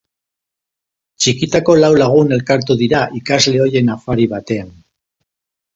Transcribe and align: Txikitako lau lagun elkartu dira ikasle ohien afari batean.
Txikitako 1.25 1.75
lau 1.83 1.91
lagun 2.05 2.35
elkartu 2.39 2.79
dira 2.83 3.05
ikasle 3.21 3.65
ohien 3.69 3.95
afari 3.99 4.31
batean. 4.37 4.75